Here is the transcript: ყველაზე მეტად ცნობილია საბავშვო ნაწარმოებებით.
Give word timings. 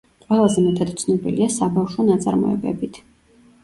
ყველაზე 0.27 0.63
მეტად 0.67 0.95
ცნობილია 1.03 1.51
საბავშვო 1.59 2.09
ნაწარმოებებით. 2.11 3.05